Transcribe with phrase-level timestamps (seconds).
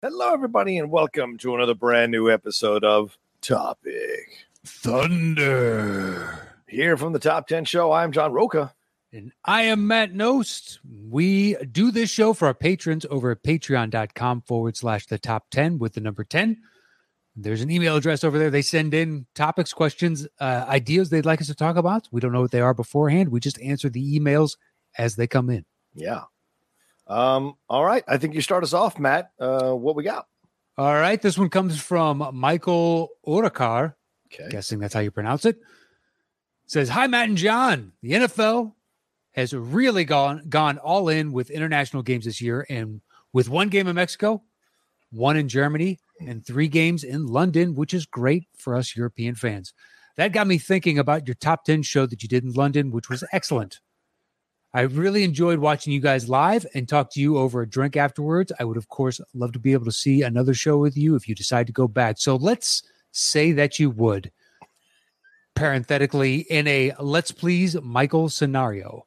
[0.00, 6.52] Hello, everybody, and welcome to another brand new episode of Topic Thunder.
[6.68, 8.72] Here from the Top 10 Show, I'm John Roca.
[9.12, 10.78] And I am Matt Knost.
[11.10, 15.80] We do this show for our patrons over at patreon.com forward slash the top 10
[15.80, 16.58] with the number 10.
[17.34, 18.50] There's an email address over there.
[18.50, 22.08] They send in topics, questions, uh, ideas they'd like us to talk about.
[22.12, 23.30] We don't know what they are beforehand.
[23.30, 24.58] We just answer the emails
[24.96, 25.64] as they come in.
[25.92, 26.22] Yeah.
[27.08, 28.04] Um, all right.
[28.06, 29.30] I think you start us off, Matt.
[29.38, 30.26] Uh, what we got?
[30.76, 31.20] All right.
[31.20, 33.94] This one comes from Michael Orakar.
[34.32, 34.48] Okay.
[34.50, 35.58] Guessing that's how you pronounce it.
[36.66, 37.92] Says, Hi, Matt and John.
[38.02, 38.74] The NFL
[39.32, 43.00] has really gone gone all in with international games this year, and
[43.32, 44.42] with one game in Mexico,
[45.10, 49.72] one in Germany, and three games in London, which is great for us European fans.
[50.16, 53.08] That got me thinking about your top 10 show that you did in London, which
[53.08, 53.80] was excellent.
[54.74, 58.52] I really enjoyed watching you guys live and talk to you over a drink afterwards.
[58.60, 61.26] I would, of course, love to be able to see another show with you if
[61.28, 62.18] you decide to go back.
[62.18, 64.30] So let's say that you would,
[65.54, 69.06] parenthetically, in a let's please Michael scenario,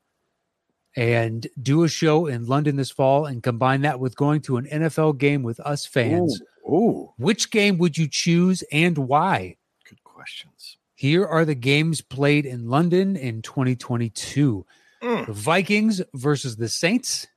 [0.96, 4.66] and do a show in London this fall and combine that with going to an
[4.66, 6.42] NFL game with us fans.
[6.68, 9.58] Ooh, ooh, Which game would you choose and why?
[9.88, 10.78] good questions.
[10.96, 14.66] Here are the games played in London in 2022
[15.02, 15.26] Mm.
[15.26, 17.28] the Vikings versus the Saints,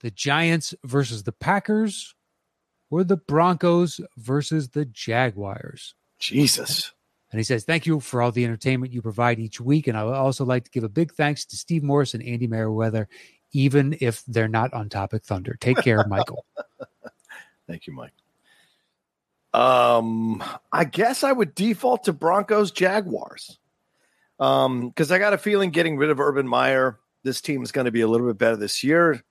[0.00, 2.14] the Giants versus the Packers,
[2.90, 5.94] or the Broncos versus the Jaguars.
[6.18, 6.92] Jesus.
[7.30, 9.86] And he says, Thank you for all the entertainment you provide each week.
[9.86, 12.46] And I would also like to give a big thanks to Steve Morris and Andy
[12.46, 13.08] Merriweather,
[13.52, 15.56] even if they're not on Topic Thunder.
[15.60, 16.44] Take care, Michael.
[17.68, 18.12] Thank you, Mike.
[19.52, 23.58] Um, I guess I would default to Broncos Jaguars.
[24.40, 27.84] Um, because I got a feeling getting rid of Urban Meyer, this team is going
[27.84, 29.22] to be a little bit better this year.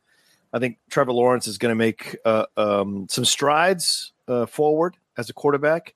[0.53, 5.29] I think Trevor Lawrence is going to make uh, um, some strides uh, forward as
[5.29, 5.95] a quarterback,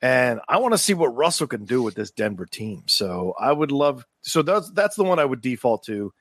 [0.00, 2.84] and I want to see what Russell can do with this Denver team.
[2.86, 4.06] So I would love.
[4.22, 6.12] So that's that's the one I would default to.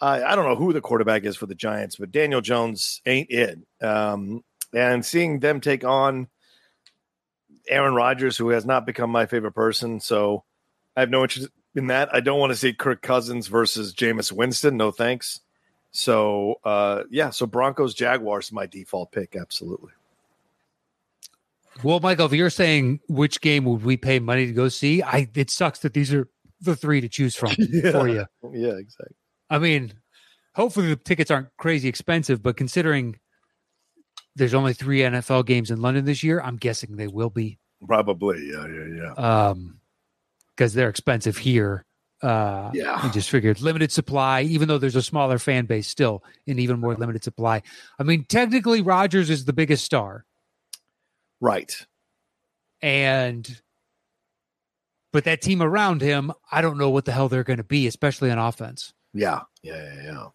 [0.00, 3.30] I I don't know who the quarterback is for the Giants, but Daniel Jones ain't
[3.30, 3.58] it.
[3.80, 6.28] Um, and seeing them take on
[7.68, 10.44] Aaron Rodgers, who has not become my favorite person, so
[10.96, 12.14] I have no interest in that.
[12.14, 14.76] I don't want to see Kirk Cousins versus Jameis Winston.
[14.76, 15.40] No thanks.
[15.90, 19.36] So uh, yeah, so Broncos Jaguars is my default pick.
[19.36, 19.92] Absolutely.
[21.82, 25.28] well, Michael, if you're saying which game would we pay money to go see, I
[25.34, 26.28] it sucks that these are
[26.60, 27.50] the three to choose from
[27.92, 28.26] for you.
[28.52, 29.16] Yeah, exactly.
[29.50, 29.92] I mean,
[30.54, 33.18] hopefully the tickets aren't crazy expensive, but considering
[34.36, 38.50] there's only three NFL games in London this year, I'm guessing they will be Probably.
[38.50, 39.12] Yeah, yeah, yeah.
[39.12, 39.77] um
[40.58, 41.84] because they're expensive here.
[42.20, 42.98] Uh Yeah.
[43.00, 46.80] I just figured limited supply, even though there's a smaller fan base still, and even
[46.80, 47.62] more limited supply.
[47.98, 50.24] I mean, technically Rodgers is the biggest star,
[51.40, 51.72] Right.
[52.82, 53.60] and
[55.12, 57.86] but that team around him, I don't know what the hell they're going to be,
[57.86, 58.92] especially on offense.
[59.14, 59.42] Yeah.
[59.62, 59.76] Yeah.
[59.94, 60.02] Yeah.
[60.02, 60.26] yeah.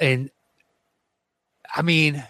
[0.00, 0.30] And
[1.76, 2.24] I mean,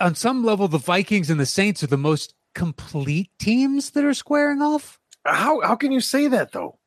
[0.00, 4.14] on some level, the Vikings and the Saints are the most complete teams that are
[4.14, 4.98] squaring off.
[5.24, 6.78] How how can you say that though?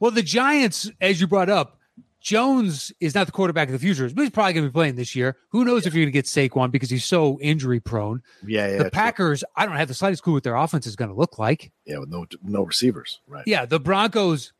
[0.00, 1.78] Well, the Giants, as you brought up,
[2.20, 4.96] Jones is not the quarterback of the future, but he's probably going to be playing
[4.96, 5.36] this year.
[5.50, 8.22] Who knows if you're going to get Saquon because he's so injury prone.
[8.46, 8.66] Yeah.
[8.68, 8.76] Yeah.
[8.78, 8.90] the true.
[8.90, 11.72] Packers, I don't have the slightest clue what their offense is going to look like.
[11.86, 13.20] Yeah, with no no receivers.
[13.26, 13.44] Right.
[13.46, 14.52] Yeah, the Broncos,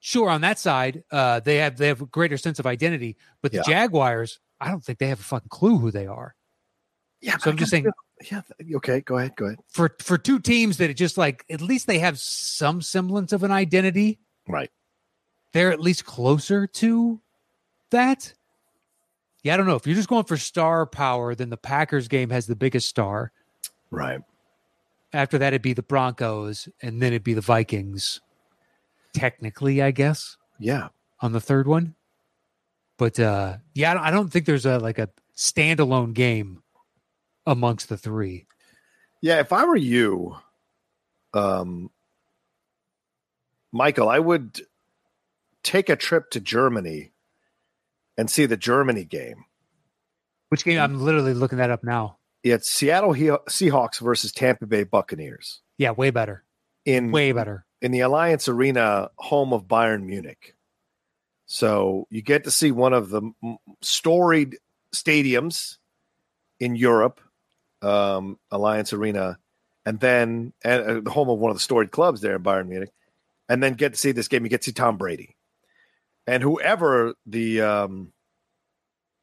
[0.00, 3.52] sure, on that side, uh, they have they have a greater sense of identity, but
[3.52, 3.62] the Yeah.
[3.84, 6.34] Jaguars, I don't think they have a fucking clue who they are.
[7.20, 7.36] Yeah.
[7.38, 7.86] So I'm just saying-
[8.30, 8.42] Yeah.
[8.76, 9.00] Okay.
[9.00, 9.36] Go ahead.
[9.36, 9.58] Go ahead.
[9.68, 13.42] For for two teams that are just like at least they have some semblance of
[13.42, 14.18] an identity.
[14.48, 14.70] Right.
[15.52, 17.20] They're at least closer to
[17.90, 18.32] that.
[19.42, 19.74] Yeah, I don't know.
[19.76, 23.32] If you're just going for star power, then the Packers game has the biggest star.
[23.90, 24.20] Right.
[25.12, 28.20] After that, it'd be the Broncos, and then it'd be the Vikings.
[29.12, 30.36] Technically, I guess.
[30.58, 30.88] Yeah.
[31.20, 31.94] on the third one.
[32.98, 36.61] But uh yeah, I don't, I don't think there's a like a standalone game
[37.46, 38.46] amongst the three.
[39.20, 40.36] Yeah, if I were you,
[41.34, 41.90] um,
[43.72, 44.60] Michael, I would
[45.62, 47.12] take a trip to Germany
[48.18, 49.44] and see the Germany game.
[50.48, 50.80] Which game?
[50.80, 52.18] I'm literally looking that up now.
[52.42, 56.44] It's Seattle He- Seahawks versus Tampa Bay Buccaneers Yeah, way better.
[56.84, 57.64] in Way better.
[57.80, 60.54] in the Allianz Arena, home of Bayern Munich.
[61.46, 64.58] So you get to see one of the m- storied
[64.94, 65.76] stadiums
[66.60, 67.20] in Europe,
[67.82, 69.38] um, Allianz Arena,
[69.84, 72.68] and then and uh, the home of one of the storied clubs there in Bayern
[72.68, 72.92] Munich,
[73.48, 74.44] and then get to see this game.
[74.44, 75.36] You get to see Tom Brady,
[76.26, 78.12] and whoever the um,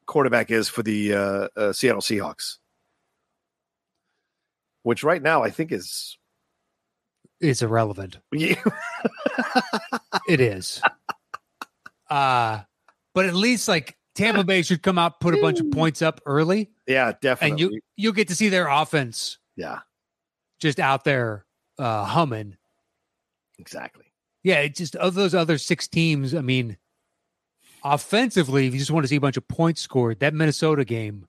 [0.06, 2.58] quarterback is for the uh, uh, Seattle Seahawks,
[4.82, 6.18] which right now I think is
[7.40, 8.18] is irrelevant.
[8.32, 8.62] yeah,
[10.28, 10.82] It is.
[12.10, 12.60] uh
[13.14, 16.20] but at least like Tampa Bay should come out, put a bunch of points up
[16.26, 17.50] early, yeah definitely.
[17.50, 19.80] and you you'll get to see their offense yeah.
[20.58, 21.44] just out there
[21.78, 22.56] uh humming.
[23.58, 24.06] Exactly.
[24.42, 26.78] Yeah, it just of those other six teams, I mean,
[27.84, 31.26] offensively, if you just want to see a bunch of points scored, that Minnesota game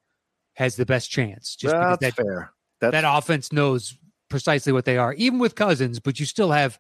[0.56, 1.56] has the best chance.
[1.56, 2.54] Just because That's that, fair.
[2.80, 3.98] That's that offense knows
[4.30, 6.80] precisely what they are, even with Cousins, but you still have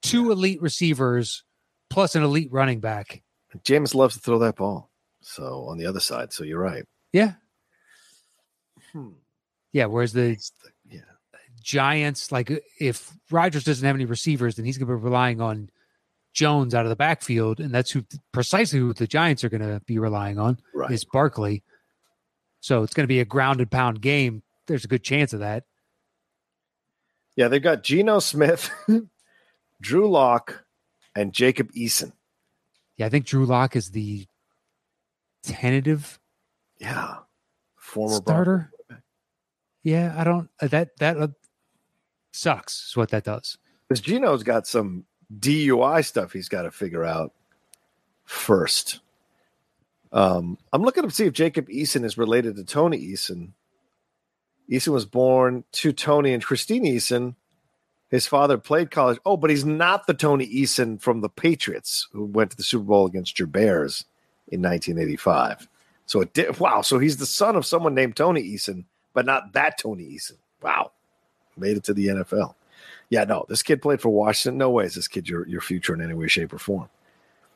[0.00, 1.42] two elite receivers
[1.90, 3.22] plus an elite running back.
[3.64, 4.90] Jameis loves to throw that ball.
[5.20, 6.84] So on the other side, so you're right.
[7.12, 7.32] Yeah.
[8.92, 9.10] Hmm.
[9.72, 9.86] Yeah.
[9.86, 11.00] Whereas the the- yeah.
[11.62, 12.50] Giants, like
[12.80, 15.70] if Rodgers doesn't have any receivers, then he's going to be relying on
[16.32, 17.58] Jones out of the backfield.
[17.60, 20.90] And that's who precisely who the Giants are going to be relying on Right.
[20.90, 21.62] is Barkley.
[22.60, 24.42] So it's going to be a grounded pound game.
[24.66, 25.64] There's a good chance of that.
[27.36, 28.70] Yeah, they've got Geno Smith,
[29.80, 30.64] Drew Lock,
[31.14, 32.12] and Jacob Eason.
[32.96, 33.06] Yeah.
[33.06, 34.26] I think Drew Lock is the
[35.42, 36.18] tentative
[36.78, 37.18] Yeah.
[37.76, 38.70] Former starter.
[39.88, 40.14] Yeah.
[40.16, 41.28] I don't, uh, that, that uh,
[42.32, 43.58] sucks is what that does.
[43.88, 45.04] Because Geno's got some
[45.38, 47.32] DUI stuff he's got to figure out
[48.24, 49.00] first.
[50.12, 53.52] Um, I'm looking to see if Jacob Eason is related to Tony Eason.
[54.70, 57.34] Eason was born to Tony and Christine Eason.
[58.10, 59.18] His father played college.
[59.24, 62.84] Oh, but he's not the Tony Eason from the Patriots who went to the Super
[62.84, 64.04] Bowl against your Bears
[64.48, 65.68] in 1985.
[66.06, 66.58] So it did.
[66.58, 66.80] Wow.
[66.82, 68.84] So he's the son of someone named Tony Eason,
[69.14, 70.36] but not that Tony Eason.
[70.62, 70.92] Wow.
[71.56, 72.54] Made it to the NFL.
[73.10, 74.58] Yeah, no, this kid played for Washington.
[74.58, 76.88] No way is this kid your, your future in any way, shape, or form.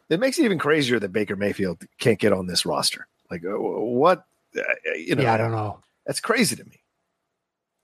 [0.09, 3.07] It makes it even crazier that Baker Mayfield can't get on this roster.
[3.31, 4.25] Like, uh, what?
[4.57, 4.63] Uh,
[4.97, 5.35] you know, yeah.
[5.35, 5.79] I don't know.
[6.07, 6.83] that's crazy to me.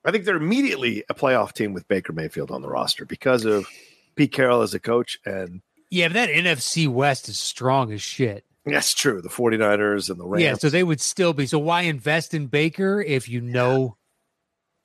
[0.05, 3.67] I think they're immediately a playoff team with Baker Mayfield on the roster because of
[4.15, 5.19] Pete Carroll as a coach.
[5.25, 5.61] And
[5.91, 6.09] Yeah.
[6.09, 8.45] But that NFC West is strong as shit.
[8.73, 9.21] That's true.
[9.23, 10.43] The 49ers and the Rams.
[10.43, 11.47] Yeah, so they would still be.
[11.47, 13.97] So why invest in Baker if you know,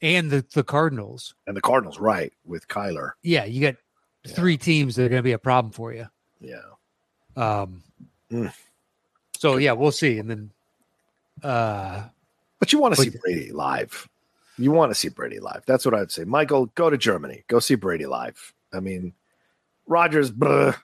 [0.01, 1.35] and the the Cardinals?
[1.47, 3.11] and the Cardinals, right, with Kyler.
[3.21, 3.75] Yeah, you got
[4.27, 6.07] three teams that are going to be a problem for you.
[6.39, 6.61] Yeah.
[7.35, 7.83] Um,
[8.31, 8.51] Mm.
[9.37, 10.17] so yeah, we'll see.
[10.17, 10.51] And then,
[11.43, 12.03] uh,
[12.59, 14.07] But you want to see Brady live.
[14.57, 15.63] You want to see Brady live.
[15.65, 16.23] That's what I'd say.
[16.23, 17.43] Michael, go to Germany.
[17.47, 18.53] Go see Brady live.
[18.71, 19.13] I mean,
[19.87, 20.75] Rodgers, bruh,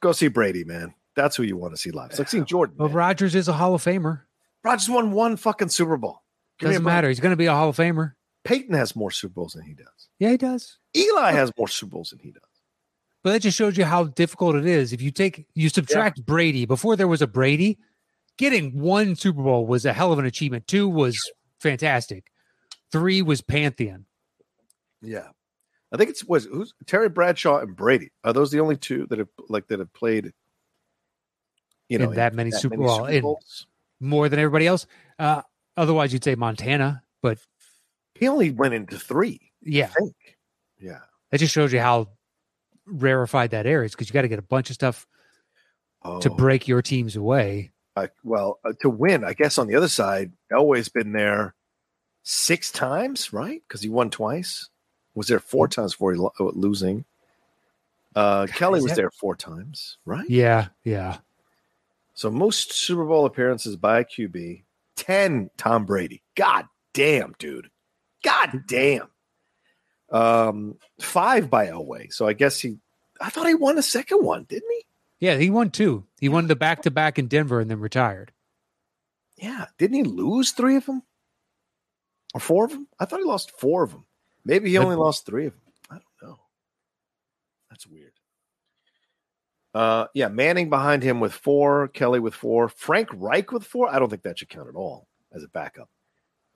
[0.00, 0.94] go see Brady, man.
[1.14, 2.10] That's who you want to see live.
[2.10, 2.76] It's like seeing Jordan.
[2.78, 2.96] well, man.
[2.96, 4.22] Rodgers is a Hall of Famer.
[4.64, 6.22] Rodgers won one fucking Super Bowl.
[6.58, 7.08] Give Doesn't matter.
[7.08, 8.12] He's going to be a Hall of Famer.
[8.44, 10.08] Peyton has more Super Bowls than he does.
[10.18, 10.78] Yeah, he does.
[10.96, 12.42] Eli has more Super Bowls than he does.
[13.22, 14.92] But that just shows you how difficult it is.
[14.92, 17.78] If you take you subtract Brady before there was a Brady,
[18.36, 20.66] getting one Super Bowl was a hell of an achievement.
[20.66, 21.16] Two was
[21.60, 22.32] fantastic.
[22.90, 24.06] Three was pantheon.
[25.00, 25.28] Yeah.
[25.92, 28.10] I think it's was who's Terry Bradshaw and Brady.
[28.24, 30.32] Are those the only two that have like that have played
[31.92, 33.66] you know In that many Super- well, Super Bowls?
[34.00, 34.86] more than everybody else.
[35.18, 35.42] Uh,
[35.76, 37.38] otherwise, you'd say Montana, but
[38.14, 40.14] He only went into three, yeah, I think.
[40.78, 41.00] Yeah.
[41.30, 42.08] that just shows you how
[42.86, 45.06] rarefied that air is because you got to get a bunch of stuff
[46.04, 47.70] Oh, to break your teams away.
[47.94, 51.54] uh, well, uh, to win, I guess on the other side, Elway's been there
[52.24, 53.62] six times, right?
[53.68, 54.68] Because he won twice.
[55.14, 57.04] Was there four times before he lo- uh, losing?
[58.16, 60.28] Uh, Kelly was that- there four times, right?
[60.28, 61.18] Yeah, yeah.
[62.22, 64.62] So most Super Bowl appearances by QB,
[64.94, 66.22] 10 Tom Brady.
[66.36, 67.68] God damn, dude.
[68.22, 69.08] God damn.
[70.08, 72.12] Um, five by Elway.
[72.12, 72.76] So I guess he
[73.20, 74.86] I thought he won a second one, didn't he?
[75.18, 76.04] Yeah, he won two.
[76.20, 78.30] He won the back to back in Denver and then retired.
[79.36, 79.66] Yeah.
[79.76, 81.02] Didn't he lose three of them?
[82.34, 82.86] Or four of them?
[83.00, 84.04] I thought he lost four of them.
[84.44, 85.62] Maybe he But- only lost three of them.
[85.90, 86.38] I don't know.
[87.68, 88.11] That's weird.
[89.74, 93.88] Uh, yeah, Manning behind him with four, Kelly with four, Frank Reich with four.
[93.88, 95.88] I don't think that should count at all as a backup.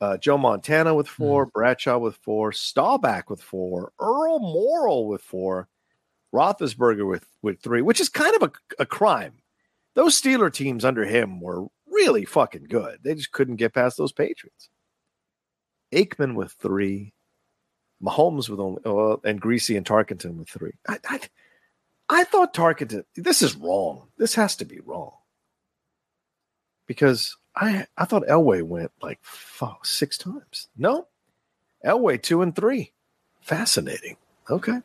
[0.00, 5.68] Uh, Joe Montana with four, Bradshaw with four, Staubach with four, Earl Morrall with four,
[6.35, 9.32] Roethlisberger with with three, which is kind of a, a crime.
[9.94, 12.99] Those Steeler teams under him were really fucking good.
[13.02, 14.68] They just couldn't get past those Patriots.
[15.94, 17.14] Aikman with three,
[18.02, 20.73] Mahomes with only, uh, and Griese and Tarkenton with three.
[20.87, 21.20] I, I,
[22.08, 23.04] I thought Tarkenton.
[23.16, 24.08] This is wrong.
[24.16, 25.12] This has to be wrong
[26.86, 30.68] because I I thought Elway went like fuck, six times.
[30.76, 31.08] No,
[31.84, 32.92] Elway two and three.
[33.40, 34.16] Fascinating.
[34.50, 34.80] Okay.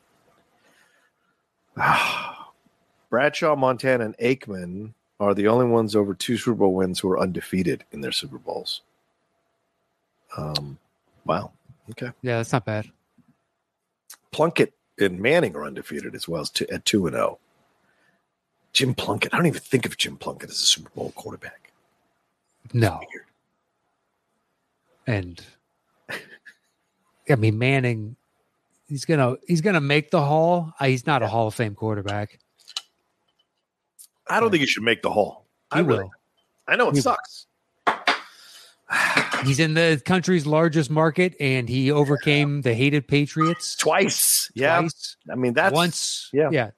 [3.10, 7.20] Bradshaw, Montana, and Aikman are the only ones over two Super Bowl wins who are
[7.20, 8.82] undefeated in their Super Bowls.
[10.38, 10.78] Um,
[11.26, 11.52] wow.
[11.92, 12.12] Okay.
[12.22, 12.90] Yeah, that's not bad.
[14.32, 17.40] Plunkett and Manning are undefeated as well as two, at two and zero.
[18.74, 19.34] Jim Plunkett.
[19.34, 21.72] I don't even think of Jim Plunkett as a Super Bowl quarterback.
[22.74, 23.00] No.
[23.00, 23.26] Weird.
[25.08, 25.42] And
[27.30, 28.16] I mean Manning,
[28.88, 30.74] he's gonna he's gonna make the hall.
[30.80, 32.40] Uh, He's not a Hall of Fame quarterback.
[34.30, 35.46] I don't think he should make the Hall.
[35.74, 36.04] He I really.
[36.04, 36.12] will.
[36.68, 37.48] I know it He sucks.
[39.46, 44.52] He's in the country's largest market, and he overcame the hated Patriots Twice.
[44.56, 44.80] Yeah.
[44.82, 45.18] twice.
[45.32, 46.30] I mean, that's once.
[46.34, 46.50] yeah.
[46.52, 46.72] yeah.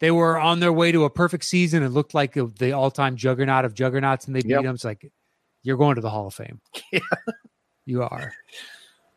[0.00, 1.82] They were on their way to a perfect season.
[1.82, 4.62] It looked like the all-time juggernaut of juggernauts, and they beat Yep.
[4.62, 4.74] them.
[4.76, 5.10] It's like
[5.64, 6.60] you're going to the Hall of Fame.
[6.92, 7.00] Yeah.
[7.84, 8.32] You are.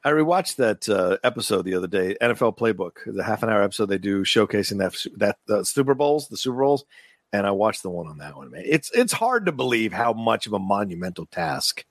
[0.04, 3.88] I rewatched that uh, episode the other day, NFL Playbook, the half an hour episode
[3.88, 6.86] they do showcasing that that the Super Bowls, the Super Bowls,
[7.34, 8.50] and I watched the one on that one.
[8.50, 11.86] Man, it's it's hard to believe how much of a monumental task.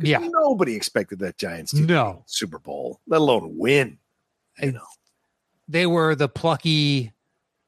[0.00, 0.18] Yeah.
[0.20, 2.10] nobody expected that Giants to No.
[2.10, 3.98] win Super Bowl, let alone win.
[4.60, 4.86] You know,
[5.68, 7.12] They were the plucky.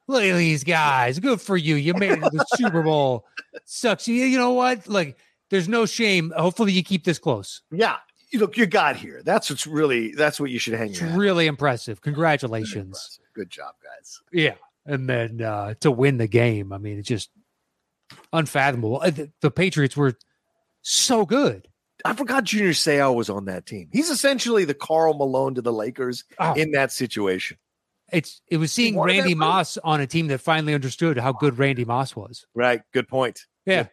[0.07, 1.19] Look at these guys.
[1.19, 1.75] Good for you.
[1.75, 3.25] You made it to the Super Bowl.
[3.65, 4.07] Sucks.
[4.07, 4.87] You, you know what?
[4.87, 5.17] Like,
[5.49, 6.31] there's no shame.
[6.37, 7.61] Hopefully, you keep this close.
[7.71, 7.97] yeah.
[8.29, 9.21] You look, you got here.
[9.23, 11.19] That's what's really that's what you should hang It's your hat on.
[11.19, 12.01] really impressive.
[12.01, 13.21] Congratulations.
[13.33, 14.19] Good job, guys.
[14.33, 14.55] Yeah.
[14.85, 17.29] And then uh, to win the game, I mean, it's just
[18.33, 18.99] unfathomable.
[19.01, 20.13] Uh, The, the Patriots were
[20.81, 21.69] so good.
[22.05, 23.89] I forgot Junior Seau was on that team.
[23.91, 27.57] He's essentially the Karl Malone to the Lakers Oh, in that situation.
[28.13, 29.33] it's it was seeing Randy.
[29.35, 32.45] Moss on a team that finally understood how good Randy Moss was.
[32.53, 32.81] Right.
[32.93, 33.45] Good point.
[33.65, 33.87] Yeah.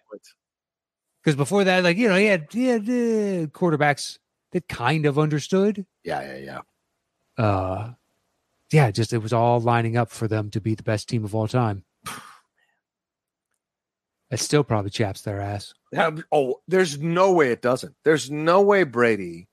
[1.23, 4.19] Because before that, like you know, he had he had uh, quarterbacks
[4.53, 5.87] that kind of understood.
[6.05, 6.61] Yeah, yeah,
[7.39, 7.43] yeah.
[7.45, 7.93] Uh,
[8.71, 11.35] yeah, just it was all lining up for them to be the best team of
[11.35, 11.85] all time.
[14.31, 15.75] It still probably chaps their ass.
[16.33, 17.95] Oh, there's no way it doesn't.
[18.05, 19.49] There's no way Brady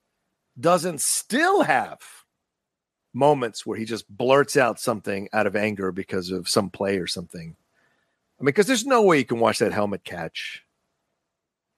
[0.58, 1.98] doesn't still have
[3.14, 7.06] moments where he just blurts out something out of anger because of some play or
[7.06, 7.56] something.
[8.40, 10.64] I mean, because there's no way you can watch that helmet catch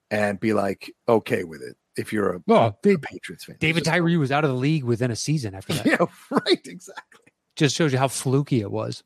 [0.09, 3.57] and be like okay with it if you're a, Oh, a David, Patriots fan.
[3.59, 5.85] David Tyree was out of the league within a season after that.
[5.85, 6.65] Yeah, right.
[6.65, 7.31] Exactly.
[7.55, 9.03] Just shows you how fluky it was.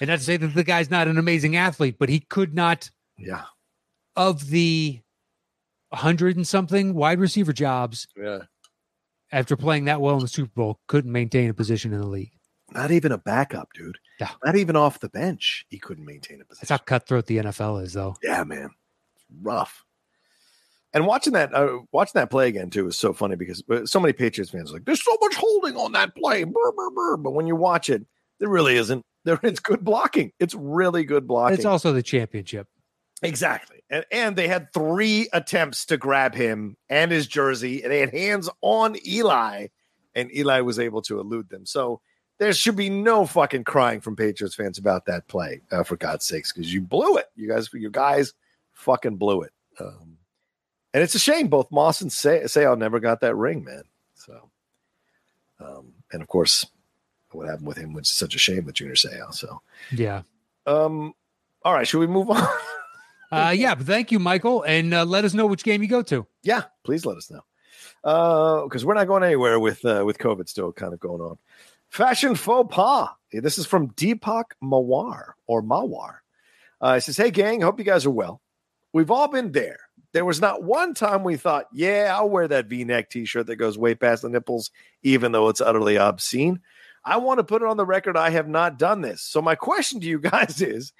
[0.00, 2.90] And not to say that the guy's not an amazing athlete, but he could not
[3.18, 3.44] Yeah.
[4.16, 5.00] of the
[5.92, 8.40] hundred and something wide receiver jobs Yeah.
[9.32, 12.32] after playing that well in the Super Bowl, couldn't maintain a position in the league.
[12.72, 13.98] Not even a backup, dude.
[14.20, 14.30] Yeah.
[14.44, 15.66] Not even off the bench.
[15.68, 16.60] He couldn't maintain a position.
[16.62, 18.14] That's how cutthroat the NFL is, though.
[18.22, 18.70] Yeah, man,
[19.16, 19.84] it's rough.
[20.92, 24.00] And watching that, uh, watching that play again too is so funny because uh, so
[24.00, 27.16] many Patriots fans are like, "There's so much holding on that play," brr, brr, brr.
[27.16, 28.04] but when you watch it,
[28.40, 29.04] there really isn't.
[29.22, 30.32] There, it's good blocking.
[30.40, 31.56] It's really good blocking.
[31.56, 32.66] It's also the championship.
[33.22, 38.00] exactly, and and they had three attempts to grab him and his jersey, and they
[38.00, 39.66] had hands on Eli,
[40.14, 41.66] and Eli was able to elude them.
[41.66, 42.00] So
[42.38, 46.24] there should be no fucking crying from Patriots fans about that play, uh, for God's
[46.24, 47.26] sakes, because you blew it.
[47.36, 48.32] You guys, you guys,
[48.72, 49.52] fucking blew it.
[49.78, 50.16] Um,
[50.94, 53.82] and it's a shame both Moss and Say- Seau never got that ring, man.
[54.14, 54.50] So,
[55.60, 56.64] um, and of course,
[57.32, 59.32] what happened with him was such a shame with Junior Seau.
[59.34, 59.60] So,
[59.92, 60.22] Yeah.
[60.66, 61.12] um,
[61.64, 62.46] all right, should we move on?
[63.32, 63.76] Uh, yeah.
[63.76, 64.64] But thank you, Michael.
[64.64, 66.26] And uh, let us know which game you go to.
[66.42, 67.42] yeah, please let us know.
[68.02, 68.64] Uh.
[68.64, 71.38] Because we're not going anywhere with uh, with COVID still kind of going on.
[71.90, 73.10] Fashion faux pas.
[73.32, 76.16] This is from Deepak Mawar or Mawar.
[76.82, 78.40] Uh, it says, "Hey gang, hope you guys are well.
[78.92, 79.78] We've all been there.
[80.12, 83.78] There was not one time we thought, yeah, I'll wear that V-neck T-shirt that goes
[83.78, 84.72] way past the nipples,
[85.04, 86.62] even though it's utterly obscene.
[87.04, 88.16] I want to put it on the record.
[88.16, 89.22] I have not done this.
[89.22, 90.92] So my question to you guys is."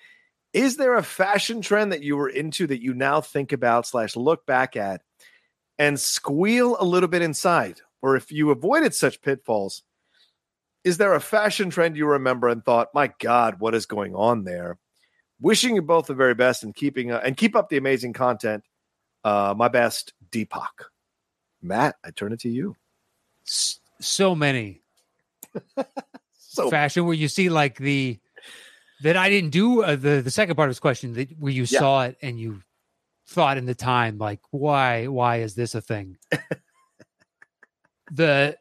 [0.52, 4.16] Is there a fashion trend that you were into that you now think about slash
[4.16, 5.02] look back at
[5.78, 7.80] and squeal a little bit inside?
[8.02, 9.82] Or if you avoided such pitfalls,
[10.82, 14.44] is there a fashion trend you remember and thought, my God, what is going on
[14.44, 14.78] there?
[15.40, 18.64] Wishing you both the very best and keeping uh, and keep up the amazing content.
[19.22, 20.86] Uh, my best, Deepak.
[21.62, 22.74] Matt, I turn it to you.
[23.44, 24.79] So many
[26.52, 28.18] So fashion where you see like the
[29.02, 31.62] that I didn't do uh, the the second part of his question that where you
[31.62, 31.78] Yeah.
[31.78, 32.62] saw it and you
[33.28, 36.16] thought in the time like why why is this a thing?
[38.10, 38.56] the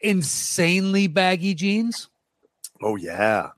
[0.00, 2.08] insanely baggy jeans
[2.82, 3.50] Oh yeah,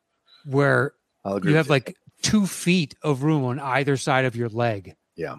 [0.45, 0.93] where
[1.25, 1.53] I'll agree.
[1.53, 4.97] you have like two feet of room on either side of your leg.
[5.17, 5.37] Yeah.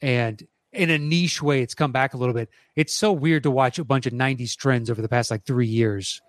[0.00, 2.48] And in a niche way, it's come back a little bit.
[2.76, 5.66] It's so weird to watch a bunch of 90s trends over the past like three
[5.66, 6.20] years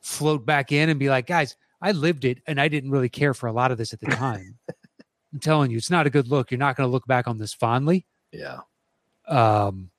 [0.00, 3.34] float back in and be like, guys, I lived it and I didn't really care
[3.34, 4.58] for a lot of this at the time.
[5.32, 6.50] I'm telling you, it's not a good look.
[6.50, 8.06] You're not going to look back on this fondly.
[8.32, 8.58] yeah,
[9.26, 9.90] Um,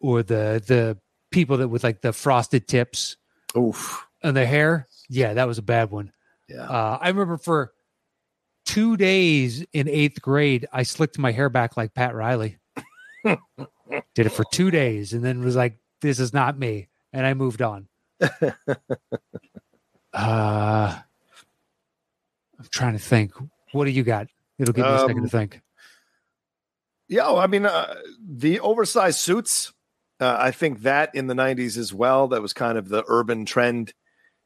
[0.00, 0.98] or the the
[1.30, 3.16] people that with like the frosted tips
[3.56, 4.86] oof, on their hair.
[5.08, 6.12] Yeah, that was a bad one.
[6.48, 6.64] yeah.
[6.68, 7.72] Uh, I remember for
[8.66, 12.58] two days in eighth grade, I slicked my hair back like Pat Riley.
[13.24, 16.88] Did it for two days and then was like, this is not me.
[17.12, 17.88] And I moved on.
[18.20, 18.54] uh,
[20.12, 21.04] I'm
[22.70, 23.32] trying to think.
[23.72, 24.28] What do you got?
[24.58, 25.60] It'll give me a second to Um, think.
[27.08, 27.94] Yeah, I mean, uh,
[28.26, 29.72] the oversized suits.
[30.20, 32.28] Uh, I think that in the '90s as well.
[32.28, 33.92] That was kind of the urban trend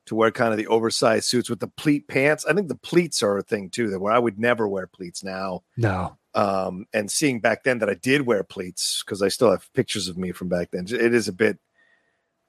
[0.07, 2.45] to wear kind of the oversized suits with the pleat pants.
[2.47, 3.91] I think the pleats are a thing too.
[3.91, 5.63] That where I would never wear pleats now.
[5.77, 6.18] No.
[6.35, 10.09] Um, and seeing back then that I did wear pleats because I still have pictures
[10.09, 10.87] of me from back then.
[10.89, 11.59] It is a bit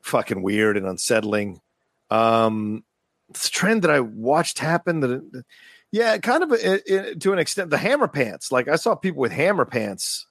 [0.01, 1.61] fucking weird and unsettling.
[2.09, 2.83] Um,
[3.29, 4.99] a trend that I watched happen.
[4.99, 5.43] That,
[5.91, 7.69] yeah, kind of a, it, to an extent.
[7.69, 10.27] The hammer pants, like I saw people with hammer pants,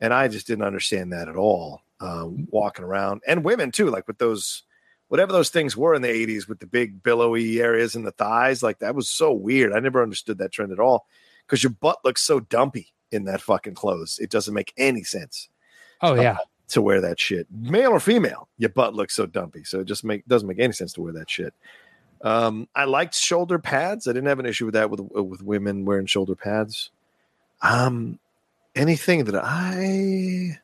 [0.00, 1.82] and I just didn't understand that at all.
[2.00, 4.62] Um, walking around, and women too, like with those
[5.08, 8.62] whatever those things were in the 80s with the big billowy areas in the thighs
[8.62, 11.06] like that was so weird i never understood that trend at all
[11.50, 15.48] because your butt looks so dumpy in that fucking clothes it doesn't make any sense
[16.00, 16.36] Oh, yeah.
[16.68, 20.04] to wear that shit male or female your butt looks so dumpy so it just
[20.04, 21.52] make doesn't make any sense to wear that shit
[22.22, 25.84] um i liked shoulder pads i didn't have an issue with that with with women
[25.84, 26.90] wearing shoulder pads
[27.62, 28.18] um
[28.76, 30.56] anything that i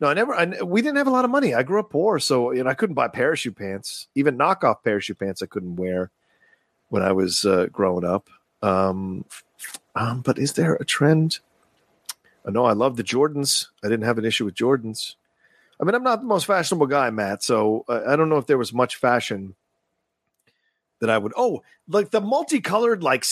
[0.00, 0.32] no, I never.
[0.32, 1.54] I, we didn't have a lot of money.
[1.54, 4.06] I grew up poor, so you know I couldn't buy parachute pants.
[4.14, 6.12] Even knockoff parachute pants, I couldn't wear
[6.90, 8.28] when I was uh, growing up.
[8.62, 9.24] Um,
[9.94, 11.38] um, but is there a trend?
[12.46, 13.66] I know I love the Jordans.
[13.84, 15.14] I didn't have an issue with Jordans.
[15.80, 17.42] I mean, I'm not the most fashionable guy, Matt.
[17.42, 19.54] So uh, I don't know if there was much fashion
[21.00, 21.32] that I would.
[21.36, 23.24] Oh, like the multicolored, like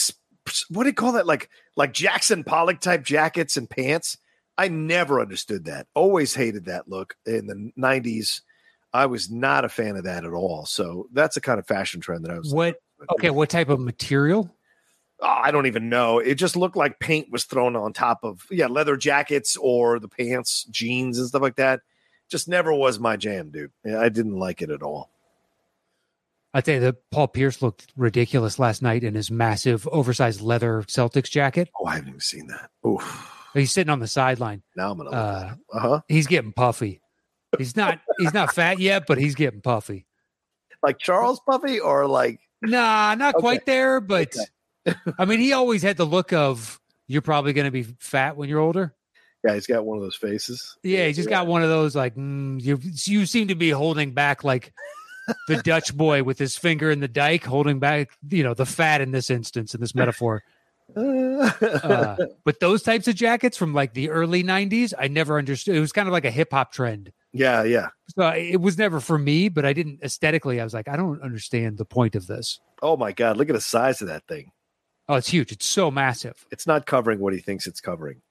[0.69, 1.27] what do you call that?
[1.27, 4.17] Like like Jackson Pollock type jackets and pants.
[4.57, 5.87] I never understood that.
[5.93, 8.41] Always hated that look in the '90s.
[8.93, 10.65] I was not a fan of that at all.
[10.65, 12.53] So that's the kind of fashion trend that I was.
[12.53, 12.81] What?
[13.11, 13.29] Okay.
[13.29, 14.49] What type of material?
[15.19, 16.19] Oh, I don't even know.
[16.19, 20.07] It just looked like paint was thrown on top of yeah leather jackets or the
[20.07, 21.81] pants, jeans, and stuff like that.
[22.29, 23.71] Just never was my jam, dude.
[23.85, 25.09] I didn't like it at all.
[26.53, 30.81] I tell you that Paul Pierce looked ridiculous last night in his massive, oversized leather
[30.83, 31.69] Celtics jacket.
[31.79, 32.69] Oh, I haven't even seen that.
[32.87, 33.33] Oof.
[33.53, 34.61] He's sitting on the sideline.
[34.75, 35.09] Now I'm gonna.
[35.11, 36.01] Uh, Uh huh.
[36.07, 37.01] he's getting puffy.
[37.57, 37.99] He's not.
[38.19, 40.05] he's not fat yet, but he's getting puffy.
[40.83, 43.41] Like Charles Puffy or like Nah, not Okay.
[43.41, 44.35] quite there, but
[45.19, 48.49] I mean, he always had the look of you're probably going to be fat when
[48.49, 48.93] you're older.
[49.43, 50.77] yeah, he's got one of those faces.
[50.83, 52.79] Yeah, he's just got one of those like mm, you.
[52.81, 54.73] You seem to be holding back like
[55.47, 58.09] the Dutch boy with his finger in the dike, holding back.
[58.29, 60.43] You know, the fat in this instance, in this metaphor.
[60.95, 65.75] Uh, but those types of jackets from like the early '90s, I never understood.
[65.75, 67.11] It was kind of like a hip hop trend.
[67.33, 67.89] yeah, yeah.
[68.15, 70.61] So it was never for me, but I didn't aesthetically.
[70.61, 72.61] I was like, I don't understand the point of this.
[72.81, 74.51] Oh my god, look at the size of that thing.
[75.09, 75.51] Oh, it's huge.
[75.51, 76.45] It's so massive.
[76.51, 78.21] It's not covering what he thinks it's covering.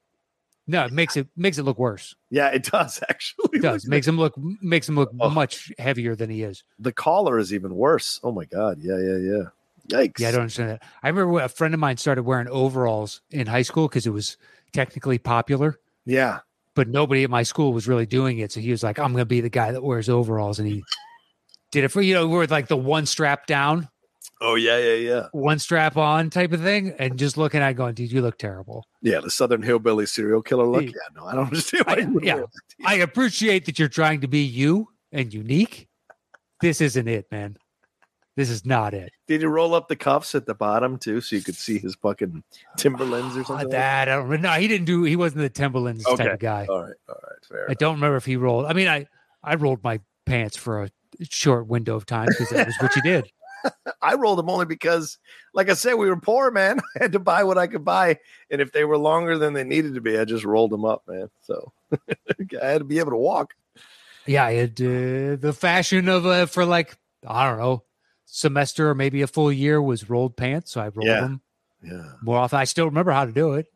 [0.68, 2.14] No, it makes it makes it look worse.
[2.30, 3.58] Yeah, it does actually.
[3.58, 5.30] It does makes him look makes him look Oh.
[5.30, 6.64] much heavier than he is.
[6.78, 8.18] the collar is even worse.
[8.24, 8.78] Oh my god.
[8.80, 9.42] Yeah, yeah, yeah.
[9.88, 10.18] Yikes.
[10.18, 10.82] Yeah, I don't understand that.
[11.04, 14.10] I remember when a friend of mine started wearing overalls in high school because it
[14.10, 14.36] was
[14.72, 16.40] technically popular, Yeah.
[16.74, 18.50] but nobody at my school was really doing it.
[18.50, 20.82] So he was like, "I'm going to be the guy that wears overalls," and he
[21.70, 23.88] did it for you know, with like the one strap down,
[24.40, 25.26] Oh yeah, yeah, yeah.
[25.32, 28.36] one strap on type of thing, and just looking at it going, "Dude, you look
[28.38, 30.82] terrible." Yeah, the Southern hillbilly serial killer look.
[30.84, 30.88] Yeah.
[30.90, 31.84] Yeah, no, I don't understand.
[31.86, 32.42] Why I- yeah.
[32.84, 35.88] I appreciate that you're trying to be you and unique.
[36.60, 37.56] This isn't it, man.
[38.36, 39.10] This is not it.
[39.26, 41.94] Did you roll up the cuffs at the bottom too, so you could see his
[41.94, 42.42] fucking
[42.76, 43.68] Timberlands or something?
[43.68, 44.24] like that I don't.
[44.24, 44.48] remember.
[44.48, 45.04] No, he didn't do.
[45.04, 46.66] He wasn't the Timberlands type of guy.
[46.68, 47.66] All right, all right, fair.
[47.70, 48.66] I don't remember if he rolled.
[48.66, 49.06] I mean, I
[49.42, 50.90] I rolled my pants for a
[51.30, 53.30] short window of time because that was what you did.
[54.02, 55.18] I rolled them only because,
[55.54, 56.80] like I said, we were poor, man.
[56.96, 58.18] I had to buy what I could buy,
[58.50, 61.02] and if they were longer than they needed to be, I just rolled them up,
[61.08, 61.28] man.
[61.42, 63.54] So I had to be able to walk.
[64.26, 67.84] Yeah, I had uh, the fashion of uh, for like I don't know
[68.24, 71.20] semester or maybe a full year was rolled pants, so I rolled Yeah.
[71.20, 71.40] them.
[71.82, 72.12] Yeah.
[72.22, 72.58] more often.
[72.58, 73.66] I still remember how to do it.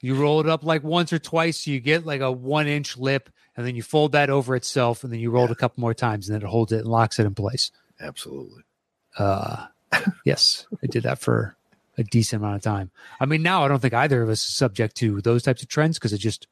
[0.00, 2.96] You roll it up like once or twice, so you get like a one inch
[2.96, 5.80] lip, and then you fold that over itself, and then you roll it a couple
[5.80, 7.70] more times, and then it holds it and locks it in place.
[8.00, 8.62] Absolutely.
[9.18, 9.66] Uh,
[10.24, 11.56] yes, I did that for
[11.96, 12.90] a decent amount of time.
[13.18, 15.68] I mean, now I don't think either of us is subject to those types of
[15.68, 16.46] trends because it just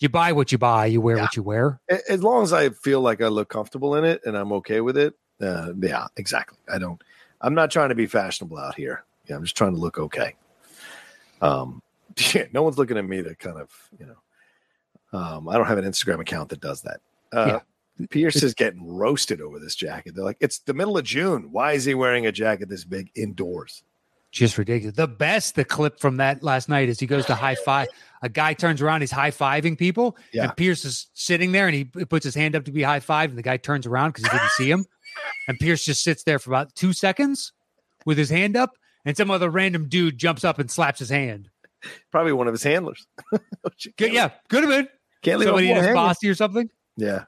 [0.00, 1.22] you buy what you buy, you wear Yeah.
[1.22, 1.80] what you wear.
[2.08, 4.96] As long as I feel like I look comfortable in it and I'm okay with
[4.98, 5.14] it.
[5.40, 6.58] Uh, yeah, exactly.
[6.68, 7.00] I don't,
[7.40, 9.04] I'm not trying to be fashionable out here.
[9.28, 10.34] Yeah, I'm just trying to look okay.
[11.40, 11.82] Um,
[12.34, 15.78] yeah, no one's looking at me to kind of, you know, um, I don't have
[15.78, 17.00] an Instagram account that does that.
[17.32, 17.60] Uh,
[18.10, 20.14] Pierce is getting roasted over this jacket.
[20.14, 21.52] They're like, it's the middle of June.
[21.52, 23.84] Why is he wearing a jacket this big indoors?
[24.30, 24.96] Just ridiculous.
[24.96, 27.88] The best, the clip from that last night is he goes to high five.
[28.22, 30.44] A guy turns around, he's high fiving people, Yeah.
[30.44, 33.28] and Pierce is sitting there and he puts his hand up to be high five,
[33.28, 34.86] and the guy turns around because he didn't see him.
[35.46, 37.52] And Pierce just sits there for about two seconds
[38.06, 41.50] with his hand up, and some other random dude jumps up and slaps his hand.
[42.10, 43.06] Probably one of his handlers.
[43.98, 44.88] Good, yeah, could have been
[45.22, 46.70] Can't leave somebody in his posse or something.
[46.96, 47.24] Yeah.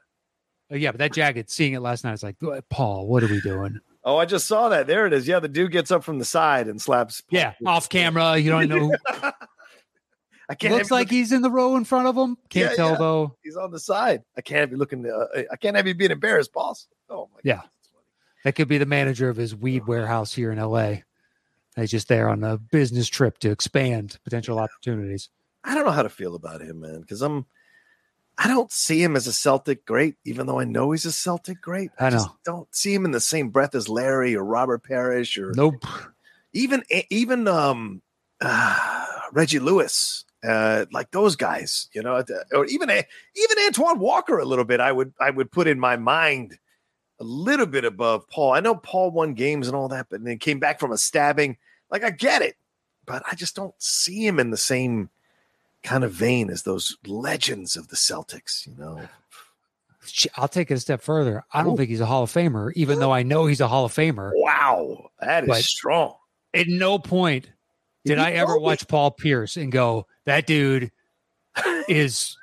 [0.71, 2.37] Uh, yeah, but that jacket, seeing it last night, it's like,
[2.69, 3.79] Paul, what are we doing?
[4.03, 4.87] Oh, I just saw that.
[4.87, 5.27] There it is.
[5.27, 7.23] Yeah, the dude gets up from the side and slaps.
[7.29, 8.37] Yeah, off camera.
[8.37, 8.95] You don't know.
[10.47, 10.75] I can't.
[10.75, 12.37] Looks like you he's in the row in front of him.
[12.49, 12.97] Can't Yeah, tell yeah.
[12.97, 13.35] though.
[13.43, 14.21] he's on the side.
[14.37, 15.05] I can't be looking.
[15.09, 16.87] Uh, I can't have you being embarrassed, boss.
[17.09, 17.39] Oh my.
[17.43, 17.61] Yeah.
[18.43, 20.97] That could be the manager of his weed warehouse here in LA.
[21.75, 25.29] He's just there on a business trip to expand potential opportunities.
[25.63, 27.45] I don't know how to feel about him, man, because I'm.
[28.37, 31.61] I don't see him as a Celtic great, even though I know he's a Celtic
[31.61, 31.89] great.
[31.97, 32.35] I just know.
[32.43, 35.85] don't see him in the same breath as Larry or Robert Parish or Nope.
[36.53, 38.01] even even um
[38.41, 42.21] uh, Reggie Lewis, uh, like those guys, you know,
[42.53, 44.79] or even even Antoine Walker a little bit.
[44.81, 46.57] I would I would put in my mind
[47.19, 48.53] a little bit above Paul.
[48.53, 51.57] I know Paul won games and all that, but then came back from a stabbing.
[51.89, 52.55] Like I get it,
[53.05, 55.09] but I just don't see him in the same
[55.83, 58.65] kind of vein as those legends of the Celtics.
[58.67, 59.01] You know,
[60.35, 61.43] I'll take it a step further.
[61.53, 61.77] I don't Ooh.
[61.77, 64.31] think he's a Hall of Famer, even though I know he's a Hall of Famer.
[64.33, 66.15] wow, that is strong.
[66.53, 67.49] At no point
[68.05, 68.65] did You I ever told me.
[68.65, 70.91] watch Paul Pierce and go, that dude
[71.87, 72.37] is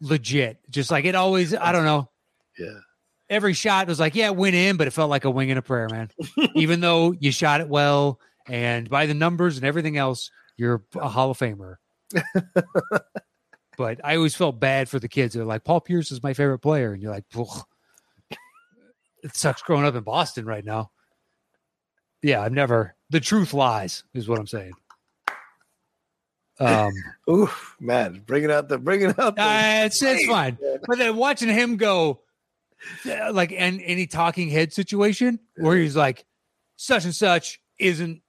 [0.00, 0.58] legit.
[0.70, 2.08] Just like it always, I don't know.
[2.58, 2.78] Yeah.
[3.30, 5.58] Every shot was like, yeah, it went in, but it felt like a wing and
[5.58, 6.10] a prayer, man.
[6.54, 11.08] Even though you shot it well and by the numbers and everything else, you're a
[11.08, 11.76] Hall of Famer.
[13.78, 15.34] but I always felt bad for the kids.
[15.34, 16.92] They're like, Paul Pierce is my favorite player.
[16.92, 17.64] And you're like, "Ugh."
[19.22, 20.90] it sucks growing up in Boston right now.
[22.22, 24.72] Yeah, I've never, the truth lies, is what I'm saying.
[26.58, 26.92] Um,
[27.30, 29.36] Oof, man, bringing out the bringing out.
[29.36, 30.58] The, uh, it's, it's fine.
[30.86, 32.20] But then watching him go,
[33.32, 36.24] like, and any talking head situation where he's like,
[36.76, 38.22] such and such isn't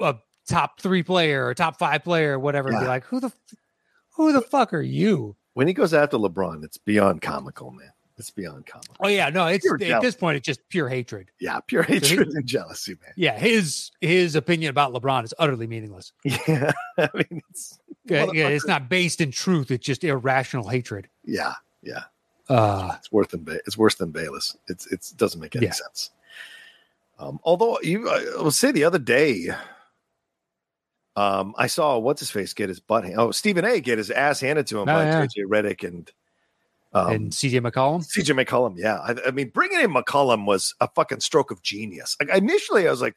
[0.00, 0.16] a
[0.48, 3.32] top three player or top five player or whatever, and be like, who the,
[4.16, 5.36] who the fuck are you?
[5.54, 7.90] when he goes after LeBron, it's beyond comical, man.
[8.18, 8.94] It's beyond comical.
[9.00, 11.30] Oh yeah, no, it's Pure at this point it's just pure hatred.
[11.40, 13.12] Yeah, pure he- hatred and jealousy, man.
[13.16, 16.12] Yeah, his his opinion about LeBron is utterly meaningless.
[16.24, 19.70] Yeah, I mean, it's Yeah, yeah, it's not based in truth.
[19.70, 21.08] It's just irrational hatred.
[21.24, 22.04] yeah, yeah.
[22.48, 24.56] Uh, It's worse than Ba- it's worse than Bayless.
[24.68, 25.72] It's it's it doesn't make any Yeah.
[25.72, 26.10] sense.
[27.18, 29.50] Um, although you, I will say the other day,
[31.14, 33.04] um, I saw what's his face get his butt.
[33.04, 33.80] hand- Oh, Stephen A.
[33.80, 35.20] get his ass handed to him Oh, by yeah.
[35.26, 36.10] JJ Redick and
[36.94, 38.04] um, and CJ McCollum.
[38.04, 38.96] CJ McCollum, yeah.
[38.98, 42.16] I, I mean, bringing in McCollum was a fucking stroke of genius.
[42.20, 43.16] Like initially, I was like,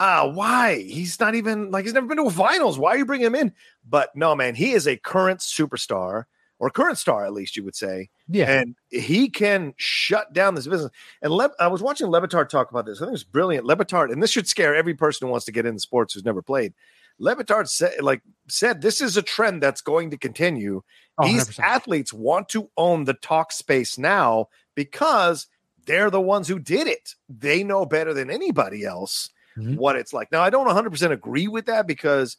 [0.00, 0.78] ah, why?
[0.80, 2.78] He's not even like he's never been to a finals.
[2.78, 3.52] Why are you bringing him in?
[3.88, 6.24] But no, man, he is a current superstar
[6.62, 10.68] or current star, at least you would say, Yeah, and he can shut down this
[10.68, 10.92] business.
[11.20, 13.02] And Le- I was watching Le Batard talk about this.
[13.02, 13.66] I think it's brilliant.
[13.66, 16.24] Le Batard, and this should scare every person who wants to get into sports who's
[16.24, 16.72] never played.
[17.18, 20.82] Le Batard said, like said, this is a trend that's going to continue
[21.18, 21.58] Oh, these 100%.
[21.64, 24.46] athletes want to own the talk space now
[24.76, 25.48] because
[25.84, 27.16] they're the ones who did it.
[27.28, 29.76] They know better than anybody else Mhm.
[29.76, 30.30] what it's like.
[30.30, 32.36] Now, I don't 100% agree with that because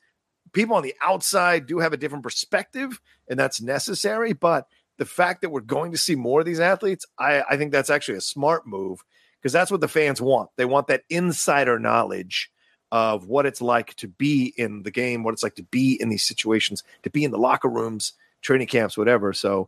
[0.52, 4.34] people on the outside do have a different perspective and that's necessary.
[4.34, 7.72] But the fact that we're going to see more of these athletes, I, I think
[7.72, 9.04] that's actually a smart move
[9.42, 10.50] because that's what the fans want.
[10.56, 12.52] They want that insider knowledge
[12.92, 16.10] of what it's like to be in the game, what it's like to be in
[16.10, 19.34] these situations, to be in the locker rooms, training camps, whatever.
[19.34, 19.68] So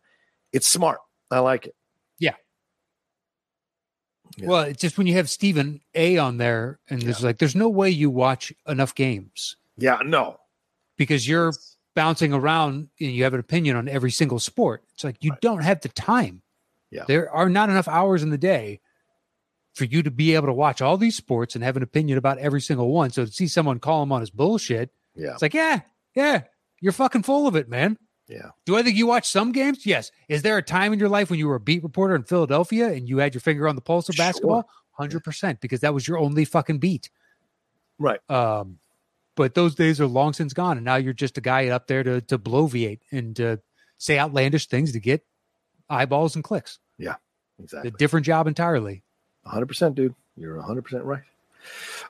[0.53, 0.99] it's smart.
[1.31, 1.75] I like it.
[2.19, 2.35] Yeah.
[4.43, 7.69] Well, it's just when you have Stephen A on there, and there's like, there's no
[7.69, 10.37] way you watch enough games Yeah, no.
[10.97, 11.53] Because you're
[11.95, 14.83] bouncing around and you have an opinion on every single sport.
[14.93, 15.41] It's like you Right.
[15.41, 16.41] don't have the time.
[16.91, 17.05] Yeah.
[17.07, 18.81] There are not enough hours in the day
[19.73, 22.37] for you to be able to watch all these sports and have an opinion about
[22.37, 23.09] every single one.
[23.11, 25.33] So to see someone call him on his bullshit, Yeah.
[25.33, 25.81] it's like, yeah,
[26.15, 26.43] yeah,
[26.81, 27.97] you're fucking full of it, man.
[28.27, 28.49] Yeah.
[28.65, 29.85] Do I think you watch some games?
[29.85, 30.11] Yes.
[30.29, 32.87] Is there a time in your life when you were a beat reporter in Philadelphia
[32.91, 34.25] and you had your finger on the pulse of Sure.
[34.25, 34.69] basketball?
[34.91, 37.09] Hundred percent, because that was your only fucking beat.
[37.99, 38.19] Right.
[38.29, 38.79] Um,
[39.35, 42.03] but those days are long since gone, and now you're just a guy up there
[42.03, 43.59] to to bloviate and to
[43.97, 45.25] say outlandish things to get
[45.89, 46.79] eyeballs and clicks.
[46.97, 47.15] Yeah,
[47.61, 47.89] exactly.
[47.89, 49.03] A different job entirely.
[49.45, 50.15] 100%, dude.
[50.35, 51.21] You're 100% right.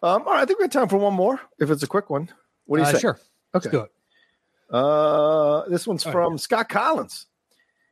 [0.01, 0.41] Um, all right.
[0.41, 2.29] I think we have time for one more if it's a quick one.
[2.65, 2.99] What do you Uh, say?
[2.99, 3.19] Sure, Okay.
[3.53, 3.91] let's do it.
[4.69, 7.27] Uh, this one's All from Scott Collins.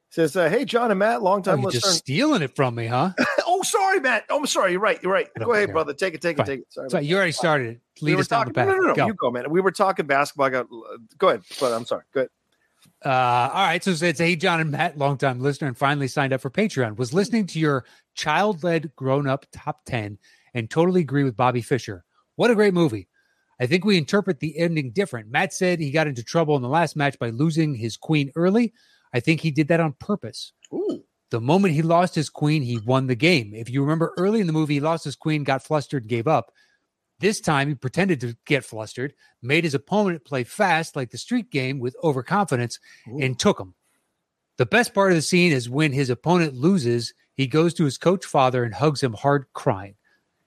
[0.10, 2.88] Says, uh, "Hey, John and Matt, long time you're listener." just stealing it from me,
[2.88, 3.12] huh?
[3.64, 4.26] sorry, Matt.
[4.30, 4.72] Oh, I'm sorry.
[4.72, 5.02] You're right.
[5.04, 5.28] You're right.
[5.38, 5.74] Don't Go ahead, care.
[5.74, 5.94] brother.
[5.94, 6.22] Take it.
[6.22, 6.46] Take it.
[6.46, 6.66] Take it.
[6.70, 6.90] Sorry.
[6.90, 7.82] So you already started.
[8.02, 8.54] Lead we us down talking.
[8.54, 8.68] the path.
[8.68, 9.08] No, no, no, Go.
[9.08, 9.50] You go, man.
[9.50, 10.48] We were talking basketball.
[10.48, 10.68] I got.
[11.18, 11.42] Go ahead.
[11.60, 12.04] But I'm sorry.
[12.14, 12.30] Go ahead.
[13.06, 13.84] Uh, all right.
[13.84, 16.98] So it's Hey John and Matt, longtime listener, and finally signed up for Patreon.
[16.98, 20.18] Was listening to your child led grown up top 10
[20.54, 22.04] and totally agree with Bobby Fischer.
[22.36, 23.08] What a great movie.
[23.60, 25.30] I think we interpret the ending different.
[25.30, 28.74] Matt said he got into trouble in the last match by losing his queen early.
[29.14, 30.54] I think he did that on purpose.
[30.74, 31.04] Ooh.
[31.34, 33.56] The moment he lost his queen, he won the game.
[33.56, 36.52] If you remember early in the movie, he lost his queen, got flustered, gave up.
[37.18, 41.50] This time, he pretended to get flustered, made his opponent play fast like the street
[41.50, 43.18] game with overconfidence, Ooh.
[43.20, 43.74] and took him.
[44.58, 47.98] The best part of the scene is when his opponent loses, he goes to his
[47.98, 49.96] coach father and hugs him hard, crying.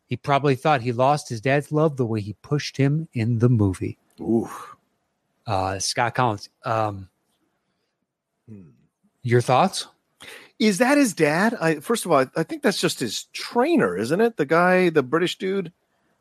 [0.07, 3.49] He probably thought he lost his dad's love the way he pushed him in the
[3.49, 3.99] movie.
[4.21, 4.49] Ooh.
[5.49, 7.09] Uh, Scott Collins, um,
[8.49, 8.69] Hmm.
[9.25, 9.89] your thoughts?
[10.59, 11.57] Is that his dad?
[11.61, 14.37] I first of all, I, I think that's just his trainer, isn't it?
[14.37, 15.73] The guy, the British dude,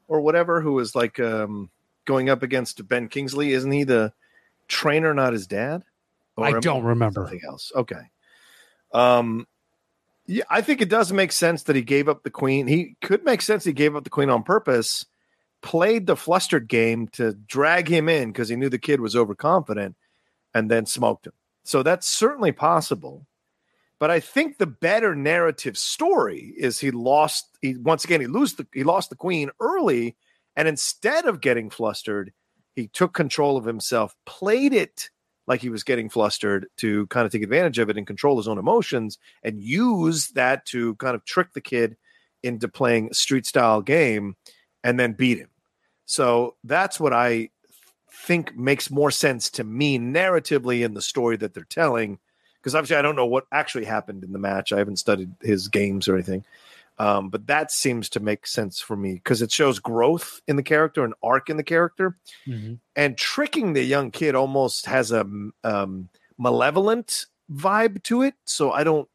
[0.08, 1.70] or whatever, who was like um,
[2.06, 3.54] going up against Ben Kingsley.
[3.54, 4.14] Isn't he the
[4.68, 5.84] trainer, not his dad?
[6.36, 7.22] Or I don't remember.
[7.22, 7.72] Something else.
[7.76, 8.12] Okay.
[8.94, 9.48] Um,
[10.28, 12.68] yeah, I think it does make sense that he gave up the queen.
[12.68, 15.06] He could make sense he gave up the queen on purpose,
[15.62, 19.96] played the flustered game to drag him in because he knew the kid was overconfident,
[20.54, 21.34] and then smoked him.
[21.64, 23.26] So that's certainly possible.
[24.00, 27.58] But I think the better narrative story is he lost.
[27.62, 30.18] He once again he lose the he lost the queen early,
[30.56, 32.34] and instead of getting flustered,
[32.76, 35.10] he took control of himself, played it
[35.48, 38.48] like he was getting flustered to kind of take advantage of it and control his
[38.48, 41.96] own emotions, and use that to kind of trick the kid
[42.44, 44.36] into playing street style game,
[44.84, 45.50] and then beat him.
[46.06, 47.50] So that's what I
[48.12, 52.20] think makes more sense to me narratively in the story that they're telling
[52.66, 54.74] because obviously I don't know what actually happened in the match.
[54.74, 56.44] I haven't studied his games or anything.
[56.98, 60.64] Um, but that seems to make sense for me because it shows growth in the
[60.64, 62.80] character, an arc in the character, Mhm.
[62.96, 65.28] and tricking the young kid almost has a
[65.64, 68.34] um, malevolent vibe to it.
[68.46, 69.08] So I don't.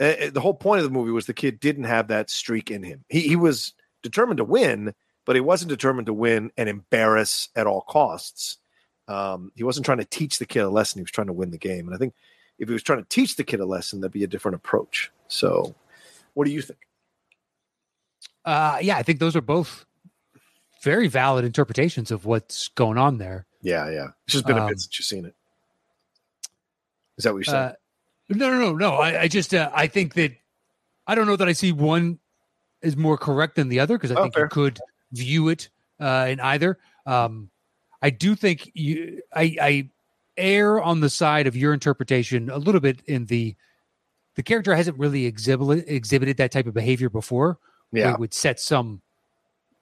[0.00, 2.82] Uh, the whole point of the movie was the kid didn't have that streak in
[2.82, 3.04] him.
[3.08, 4.92] He he was determined to win,
[5.24, 8.56] but he wasn't determined to win and embarrass at all costs.
[9.06, 10.98] Um, he wasn't trying to teach the kid a lesson.
[10.98, 11.86] He was trying to win the game.
[11.86, 12.14] And I think
[12.58, 15.10] if he was trying to teach the kid a lesson, that'd be a different approach.
[15.28, 15.74] So,
[16.34, 16.78] what do you think?
[18.44, 19.84] Uh, yeah, I think those are both
[20.82, 23.46] very valid interpretations of what's going on there.
[23.62, 24.08] Yeah, yeah.
[24.26, 25.34] It's just been a Um, bit since you've seen it.
[27.18, 27.56] Is that what you're saying?
[27.56, 27.72] Uh,
[28.28, 28.94] no, no, no, no.
[28.96, 30.32] I, I just uh, I think that
[31.06, 32.18] I don't know that I see one
[32.82, 34.44] is more correct than the other because I Oh, think fair.
[34.44, 34.78] you could
[35.12, 36.78] view it uh, in either.
[37.06, 37.50] Um,
[38.02, 39.90] I do think you I, I
[40.36, 43.56] err on the side of your interpretation a little bit in the
[44.34, 47.58] the character hasn't really exhibited exhibited that type of behavior before.
[47.92, 49.00] yeah, it would set some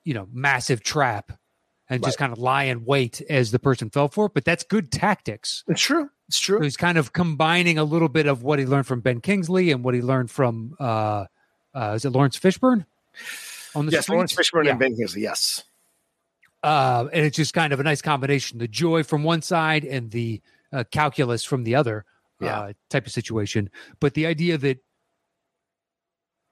[0.05, 1.33] you know massive trap
[1.91, 4.35] and just kind of lie in wait as the person fell for it.
[4.35, 5.65] But that's good tactics.
[5.69, 6.09] it's true.
[6.29, 6.59] It's true.
[6.59, 9.71] So he's kind of combining a little bit of what he learned from Ben Kingsley
[9.71, 11.27] and what he learned from uh,
[11.75, 12.87] uh is it Laurence Fishburne
[13.75, 14.09] on the Yes?
[14.09, 14.71] Laurence Fishburne Yeah.
[14.73, 15.23] and Ben Kingsley.
[15.23, 15.65] Yes.
[16.65, 20.11] Uh, and it's just kind of a nice combination: the joy from one side and
[20.11, 20.41] the
[20.73, 22.05] uh, calculus from the other
[22.41, 22.59] Yeah.
[22.61, 23.71] uh, type of situation.
[24.01, 24.79] But the idea that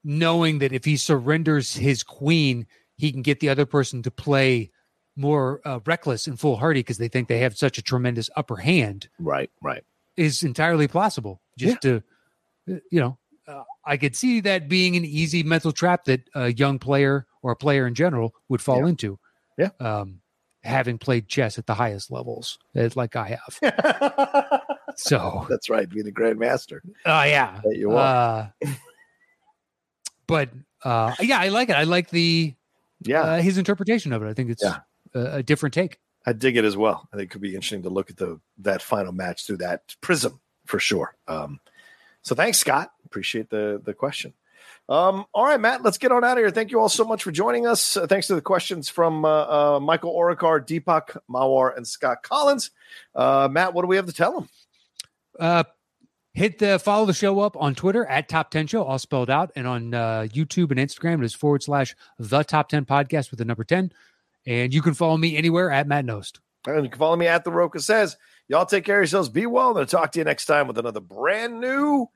[0.03, 4.71] knowing that if he surrenders his queen, he can get the other person to play
[5.15, 9.09] more uh, reckless and foolhardy because they think they have such a tremendous upper hand
[9.19, 9.49] Right.
[9.61, 9.83] Right.
[10.17, 11.41] is entirely possible.
[11.57, 12.03] Just to,
[12.69, 16.51] uh, you know, uh, I could see that being an easy mental trap that a
[16.53, 18.87] young player or a player in general would fall Yeah.
[18.87, 19.19] into.
[19.57, 19.69] Yeah.
[19.79, 20.19] Um,
[20.63, 24.61] having played chess at the highest levels, as like I have.
[24.95, 25.89] So, That's right.
[25.89, 26.79] being a grandmaster.
[27.07, 28.53] oh yeah, That you are.
[28.63, 28.67] uh,
[30.27, 30.49] but
[30.83, 31.75] uh, yeah, I like it.
[31.75, 32.53] I like the
[33.03, 33.21] yeah.
[33.21, 34.27] uh, his interpretation of it.
[34.27, 34.79] I think it's Yeah.
[35.15, 35.99] a, a different take.
[36.27, 37.07] I dig it as well.
[37.11, 39.95] I think it could be interesting to look at the that final match through that
[40.01, 41.15] prism for sure.
[41.27, 41.59] Um,
[42.21, 42.91] so thanks, Scott.
[43.05, 44.33] Appreciate the the question.
[44.89, 46.51] Um, all right, Matt, let's get on out of here.
[46.51, 47.95] Thank you all so much for joining us.
[47.95, 49.29] Uh, thanks to the questions from uh,
[49.75, 52.71] uh, Michael Orikar, Deepak Mawar, and Scott Collins.
[53.15, 54.49] Uh, Matt, what do we have to tell them?
[55.39, 55.63] Uh,
[56.33, 59.51] hit the follow the show up on Twitter at Top 10 Show, all spelled out,
[59.55, 63.37] and on uh, YouTube and Instagram it is forward slash the Top 10 Podcast with
[63.37, 63.91] the number 10.
[64.45, 66.39] And you can follow me anywhere at Matt Knost.
[66.67, 68.17] And you can follow me at The Roca Says.
[68.49, 69.29] Y'all take care of yourselves.
[69.29, 69.69] Be well.
[69.69, 72.09] And I'll talk to you next time with another brand new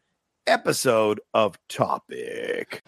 [0.48, 2.84] episode of Topic.